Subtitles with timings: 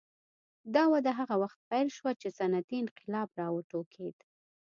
[0.73, 4.17] دا وده هغه وخت پیل شوه چې صنعتي انقلاب راوټوکېد.